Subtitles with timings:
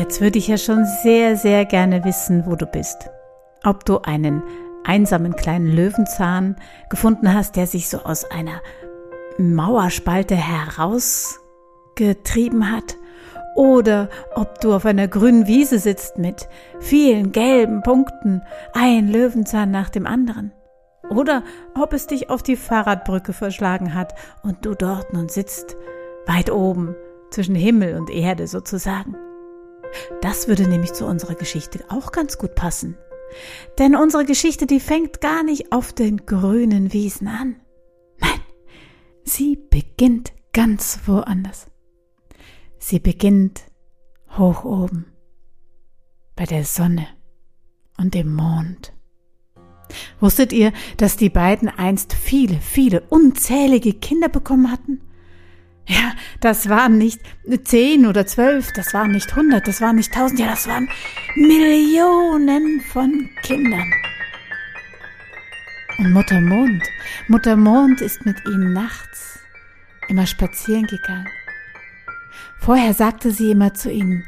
[0.00, 3.10] jetzt würde ich ja schon sehr, sehr gerne wissen, wo du bist.
[3.64, 4.42] Ob du einen
[4.82, 6.56] einsamen kleinen Löwenzahn
[6.88, 8.62] gefunden hast, der sich so aus einer
[9.36, 12.96] Mauerspalte herausgetrieben hat,
[13.56, 16.48] oder ob du auf einer grünen Wiese sitzt mit
[16.78, 18.40] vielen gelben Punkten,
[18.72, 20.52] ein Löwenzahn nach dem anderen.
[21.10, 21.42] Oder
[21.78, 25.76] ob es dich auf die Fahrradbrücke verschlagen hat und du dort nun sitzt,
[26.26, 26.96] weit oben,
[27.30, 29.14] zwischen Himmel und Erde sozusagen.
[30.20, 32.96] Das würde nämlich zu unserer Geschichte auch ganz gut passen.
[33.78, 37.56] Denn unsere Geschichte, die fängt gar nicht auf den grünen Wiesen an.
[38.18, 38.40] Nein,
[39.24, 41.66] sie beginnt ganz woanders.
[42.78, 43.62] Sie beginnt
[44.36, 45.06] hoch oben,
[46.34, 47.06] bei der Sonne
[47.98, 48.92] und dem Mond.
[50.20, 55.00] Wusstet ihr, dass die beiden einst viele, viele, unzählige Kinder bekommen hatten?
[55.90, 57.20] Ja, das waren nicht
[57.64, 60.88] zehn oder zwölf, das waren nicht hundert, das waren nicht tausend, ja, das waren
[61.34, 63.92] Millionen von Kindern.
[65.98, 66.84] Und Mutter Mond,
[67.26, 69.40] Mutter Mond ist mit ihnen nachts
[70.06, 71.26] immer spazieren gegangen.
[72.60, 74.24] Vorher sagte sie immer zu ihnen,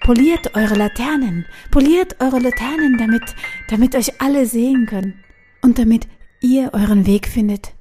[0.00, 3.34] poliert eure Laternen, poliert eure Laternen, damit,
[3.68, 5.22] damit euch alle sehen können
[5.60, 6.08] und damit
[6.40, 7.74] ihr euren Weg findet.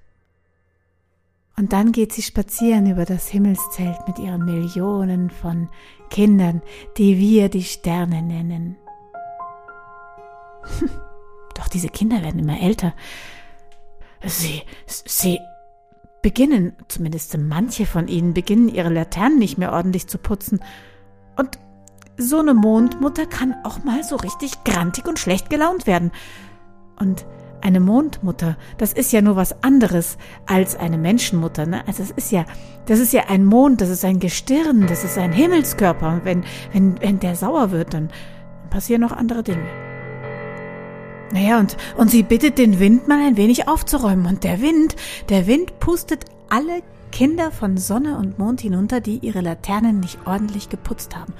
[1.59, 5.69] Und dann geht sie spazieren über das Himmelszelt mit ihren Millionen von
[6.11, 6.61] Kindern,
[6.97, 8.77] die wir die Sterne nennen.
[11.55, 12.93] Doch diese Kinder werden immer älter.
[14.23, 15.39] Sie, sie
[16.21, 20.59] beginnen, zumindest manche von ihnen, beginnen ihre Laternen nicht mehr ordentlich zu putzen.
[21.37, 21.57] Und
[22.17, 26.11] so eine Mondmutter kann auch mal so richtig grantig und schlecht gelaunt werden.
[26.99, 27.25] Und
[27.61, 31.65] eine Mondmutter, das ist ja nur was anderes als eine Menschenmutter.
[31.65, 31.87] Ne?
[31.87, 32.45] Also es ist ja,
[32.85, 36.09] das ist ja ein Mond, das ist ein Gestirn, das ist ein Himmelskörper.
[36.09, 38.09] Und wenn, wenn, wenn der sauer wird, dann
[38.69, 39.65] passieren noch andere Dinge.
[41.31, 44.25] Naja, und, und sie bittet den Wind mal ein wenig aufzuräumen.
[44.25, 44.95] Und der Wind,
[45.29, 50.69] der Wind pustet alle Kinder von Sonne und Mond hinunter, die ihre Laternen nicht ordentlich
[50.69, 51.33] geputzt haben.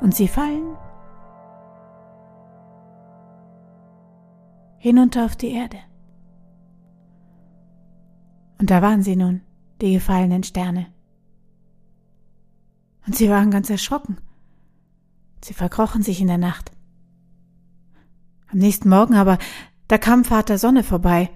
[0.00, 0.76] Und sie fallen
[4.78, 5.78] hinunter auf die Erde.
[8.58, 9.42] Und da waren sie nun,
[9.80, 10.86] die gefallenen Sterne.
[13.06, 14.18] Und sie waren ganz erschrocken.
[15.44, 16.72] Sie verkrochen sich in der Nacht.
[18.50, 19.38] Am nächsten Morgen aber,
[19.88, 21.30] da kam Vater Sonne vorbei.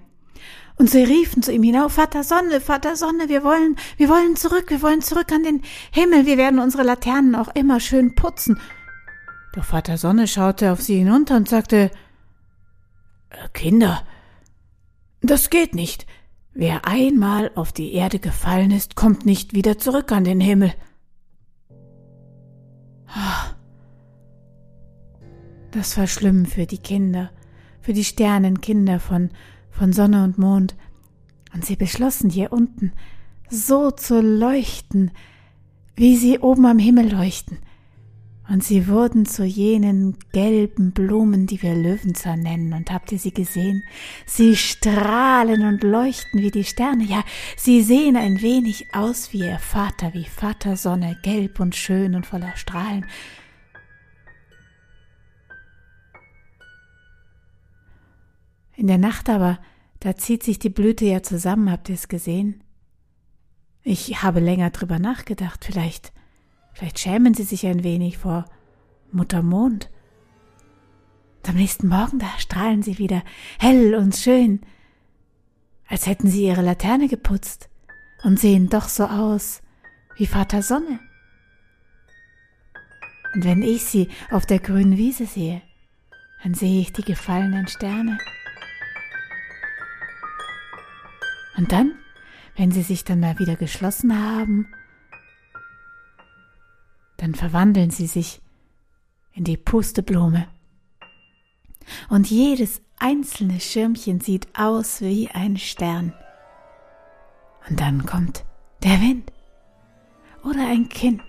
[0.75, 4.65] Und sie riefen zu ihm hinauf, Vater Sonne, Vater Sonne, wir wollen, wir wollen zurück,
[4.69, 5.61] wir wollen zurück an den
[5.91, 8.59] Himmel, wir werden unsere Laternen auch immer schön putzen.
[9.53, 11.91] Doch Vater Sonne schaute auf sie hinunter und sagte,
[13.53, 14.03] Kinder,
[15.21, 16.05] das geht nicht.
[16.53, 20.73] Wer einmal auf die Erde gefallen ist, kommt nicht wieder zurück an den Himmel.
[23.07, 23.55] Ah,
[25.71, 27.31] das war schlimm für die Kinder,
[27.81, 29.31] für die Sternenkinder von,
[29.71, 30.75] von Sonne und Mond.
[31.53, 32.93] Und sie beschlossen hier unten
[33.49, 35.11] so zu leuchten,
[35.95, 37.59] wie sie oben am Himmel leuchten.
[38.49, 42.73] Und sie wurden zu jenen gelben Blumen, die wir Löwenzahn nennen.
[42.73, 43.83] Und habt ihr sie gesehen?
[44.25, 47.05] Sie strahlen und leuchten wie die Sterne.
[47.05, 47.23] Ja,
[47.55, 52.25] sie sehen ein wenig aus wie ihr Vater, wie Vater Sonne, gelb und schön und
[52.25, 53.05] voller Strahlen.
[58.75, 59.59] In der Nacht aber,
[60.01, 62.61] da zieht sich die Blüte ja zusammen, habt ihr es gesehen?
[63.83, 66.11] Ich habe länger drüber nachgedacht, vielleicht,
[66.73, 68.45] vielleicht schämen sie sich ein wenig vor
[69.11, 69.89] Mutter Mond.
[71.47, 73.21] Am nächsten Morgen, da strahlen sie wieder
[73.59, 74.61] hell und schön,
[75.87, 77.69] als hätten sie ihre Laterne geputzt
[78.23, 79.61] und sehen doch so aus
[80.15, 80.99] wie Vater Sonne.
[83.33, 85.61] Und wenn ich sie auf der grünen Wiese sehe,
[86.43, 88.17] dann sehe ich die gefallenen Sterne.
[91.57, 91.93] Und dann,
[92.55, 94.67] wenn sie sich dann mal wieder geschlossen haben,
[97.23, 98.41] dann verwandeln sie sich
[99.31, 100.45] in die Pusteblume.
[102.09, 106.13] Und jedes einzelne Schirmchen sieht aus wie ein Stern.
[107.69, 108.43] Und dann kommt
[108.83, 109.31] der Wind
[110.43, 111.21] oder ein Kind.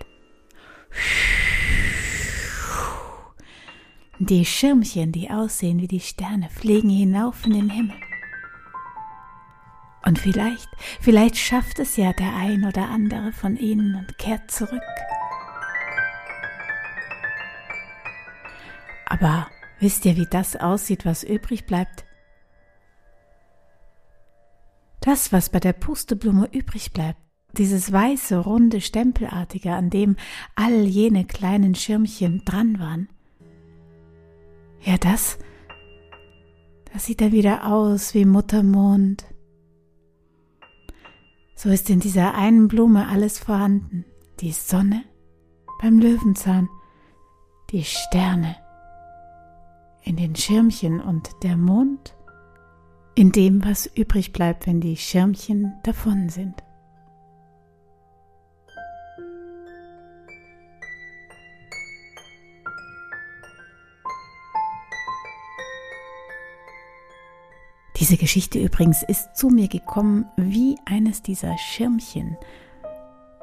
[4.19, 7.95] Die Schirmchen, die aussehen wie die Sterne, fliegen hinauf in den Himmel.
[10.05, 10.67] Und vielleicht,
[10.99, 14.83] vielleicht schafft es ja der ein oder andere von ihnen und kehrt zurück.
[19.17, 19.47] Aber
[19.79, 22.03] wisst ihr, wie das aussieht, was übrig bleibt?
[24.99, 27.21] Das, was bei der Pusteblume übrig bleibt,
[27.53, 30.17] dieses weiße, runde, stempelartige, an dem
[30.55, 33.07] all jene kleinen Schirmchen dran waren.
[34.81, 35.39] Ja, das,
[36.91, 39.23] das sieht dann wieder aus wie Muttermond.
[41.55, 44.03] So ist in dieser einen Blume alles vorhanden.
[44.41, 45.05] Die Sonne
[45.81, 46.67] beim Löwenzahn,
[47.71, 48.57] die Sterne
[50.05, 52.15] in den Schirmchen und der Mond
[53.15, 56.63] in dem, was übrig bleibt, wenn die Schirmchen davon sind.
[67.97, 72.37] Diese Geschichte übrigens ist zu mir gekommen wie eines dieser Schirmchen.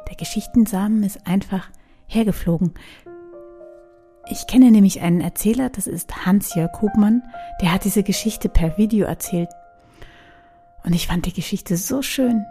[0.08, 1.70] Der Geschichtensamen ist einfach
[2.06, 2.74] hergeflogen.
[4.28, 7.22] Ich kenne nämlich einen Erzähler, das ist Hans-Jörg Hubmann,
[7.60, 9.50] der hat diese Geschichte per Video erzählt.
[10.84, 12.44] Und ich fand die Geschichte so schön.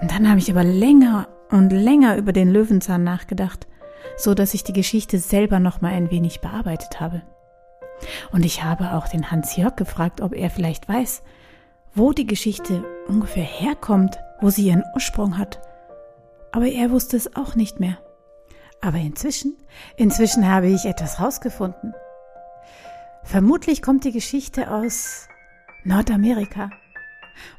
[0.00, 3.66] Und dann habe ich aber länger und länger über den Löwenzahn nachgedacht,
[4.16, 7.22] so dass ich die Geschichte selber noch mal ein wenig bearbeitet habe.
[8.32, 11.22] Und ich habe auch den Hans-Jörg gefragt, ob er vielleicht weiß,
[11.94, 15.60] wo die Geschichte ungefähr herkommt, wo sie ihren Ursprung hat.
[16.52, 17.98] Aber er wusste es auch nicht mehr.
[18.80, 19.56] Aber inzwischen,
[19.96, 21.94] inzwischen habe ich etwas rausgefunden.
[23.24, 25.28] Vermutlich kommt die Geschichte aus
[25.84, 26.70] Nordamerika.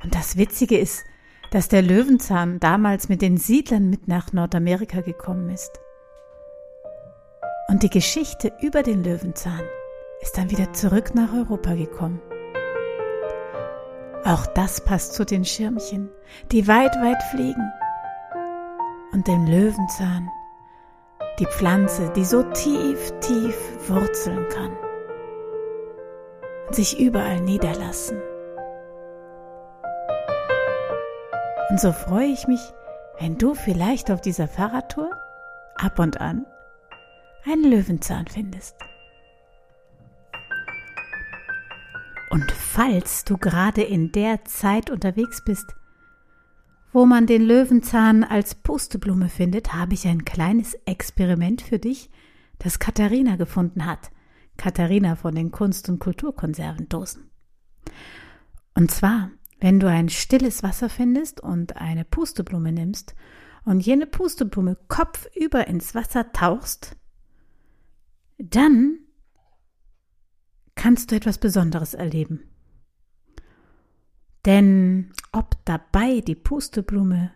[0.03, 1.03] Und das Witzige ist,
[1.51, 5.71] dass der Löwenzahn damals mit den Siedlern mit nach Nordamerika gekommen ist.
[7.67, 9.61] Und die Geschichte über den Löwenzahn
[10.21, 12.21] ist dann wieder zurück nach Europa gekommen.
[14.25, 16.09] Auch das passt zu den Schirmchen,
[16.51, 17.71] die weit, weit fliegen.
[19.11, 20.29] Und dem Löwenzahn,
[21.39, 23.55] die Pflanze, die so tief, tief
[23.87, 24.77] wurzeln kann
[26.67, 28.21] und sich überall niederlassen.
[31.69, 32.61] Und so freue ich mich,
[33.19, 35.11] wenn du vielleicht auf dieser Fahrradtour
[35.75, 36.45] ab und an
[37.45, 38.75] einen Löwenzahn findest.
[42.31, 45.75] Und falls du gerade in der Zeit unterwegs bist,
[46.91, 52.09] wo man den Löwenzahn als Pusteblume findet, habe ich ein kleines Experiment für dich,
[52.57, 54.11] das Katharina gefunden hat.
[54.57, 57.29] Katharina von den Kunst- und Kulturkonservendosen.
[58.75, 63.15] Und zwar, wenn du ein stilles Wasser findest und eine Pusteblume nimmst
[63.65, 66.95] und jene Pusteblume kopfüber ins Wasser tauchst,
[68.37, 68.99] dann
[70.75, 72.49] kannst du etwas Besonderes erleben.
[74.45, 77.31] Denn ob dabei die Pusteblume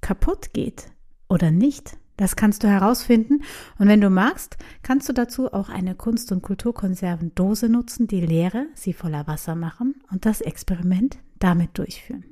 [0.00, 0.92] kaputt geht
[1.28, 3.42] oder nicht, das kannst du herausfinden.
[3.78, 8.66] Und wenn du magst, kannst du dazu auch eine Kunst- und Kulturkonservendose nutzen, die leere,
[8.74, 12.24] sie voller Wasser machen und das Experiment damit durchführen.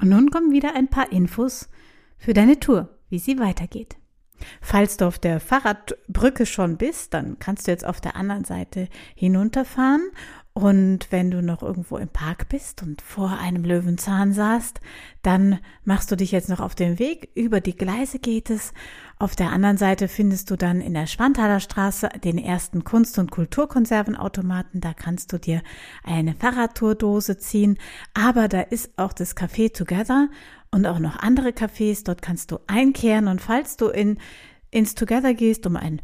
[0.00, 1.68] Und nun kommen wieder ein paar Infos
[2.16, 3.96] für deine Tour, wie sie weitergeht.
[4.60, 8.88] Falls du auf der Fahrradbrücke schon bist, dann kannst du jetzt auf der anderen Seite
[9.14, 10.02] hinunterfahren.
[10.54, 14.82] Und wenn du noch irgendwo im Park bist und vor einem Löwenzahn saßt,
[15.22, 17.30] dann machst du dich jetzt noch auf den Weg.
[17.34, 18.74] Über die Gleise geht es.
[19.18, 23.30] Auf der anderen Seite findest du dann in der Schwanthaler Straße den ersten Kunst- und
[23.30, 24.82] Kulturkonservenautomaten.
[24.82, 25.62] Da kannst du dir
[26.04, 27.78] eine Fahrradtourdose ziehen.
[28.12, 30.28] Aber da ist auch das Café Together
[30.70, 32.04] und auch noch andere Cafés.
[32.04, 34.18] Dort kannst du einkehren und falls du in,
[34.70, 36.02] ins Together gehst, um ein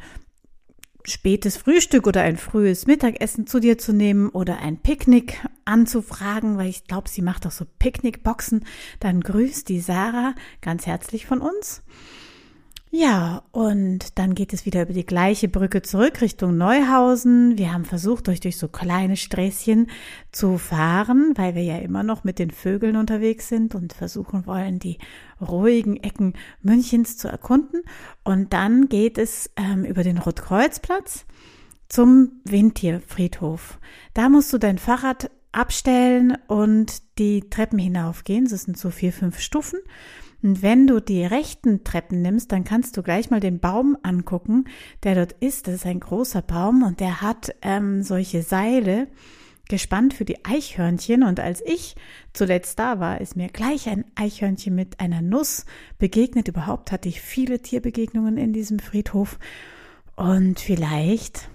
[1.04, 6.68] spätes Frühstück oder ein frühes Mittagessen zu dir zu nehmen oder ein Picknick anzufragen, weil
[6.68, 8.64] ich glaube, sie macht auch so Picknickboxen,
[9.00, 11.82] dann grüßt die Sarah ganz herzlich von uns.
[12.90, 17.58] Ja, und dann geht es wieder über die gleiche Brücke zurück Richtung Neuhausen.
[17.58, 19.88] Wir haben versucht, euch durch so kleine Sträßchen
[20.32, 24.78] zu fahren, weil wir ja immer noch mit den Vögeln unterwegs sind und versuchen wollen,
[24.78, 24.96] die
[25.38, 27.82] ruhigen Ecken Münchens zu erkunden.
[28.24, 31.26] Und dann geht es ähm, über den Rotkreuzplatz
[31.90, 33.78] zum Windtierfriedhof.
[34.14, 38.46] Da musst du dein Fahrrad abstellen und die Treppen hinaufgehen.
[38.46, 39.80] Das sind so vier, fünf Stufen.
[40.42, 44.66] Und wenn du die rechten Treppen nimmst, dann kannst du gleich mal den Baum angucken,
[45.02, 45.66] der dort ist.
[45.66, 49.08] Das ist ein großer Baum und der hat ähm, solche Seile
[49.68, 51.24] gespannt für die Eichhörnchen.
[51.24, 51.96] Und als ich
[52.32, 55.66] zuletzt da war, ist mir gleich ein Eichhörnchen mit einer Nuss
[55.98, 56.48] begegnet.
[56.48, 59.38] Überhaupt hatte ich viele Tierbegegnungen in diesem Friedhof.
[60.14, 61.48] Und vielleicht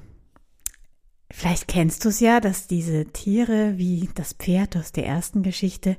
[1.36, 5.98] Vielleicht kennst du es ja, dass diese Tiere wie das Pferd aus der ersten Geschichte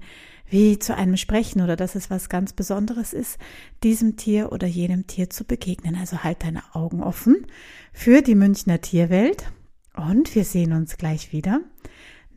[0.48, 3.38] wie zu einem sprechen oder dass es was ganz Besonderes ist,
[3.82, 5.96] diesem Tier oder jenem Tier zu begegnen.
[5.96, 7.48] Also halt deine Augen offen
[7.92, 9.50] für die Münchner Tierwelt
[9.96, 11.60] und wir sehen uns gleich wieder,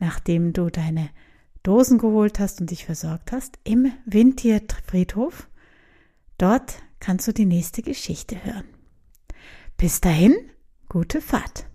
[0.00, 1.08] nachdem du deine
[1.62, 5.48] Dosen geholt hast und dich versorgt hast, im Windtierfriedhof
[6.36, 8.64] Dort kannst du die nächste Geschichte hören.
[9.76, 10.34] Bis dahin,
[10.88, 11.66] gute Fahrt.